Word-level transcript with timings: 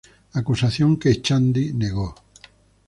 Acusación 0.39 0.91
que 0.99 1.11
Echandi 1.15 1.65
negó. 1.81 2.09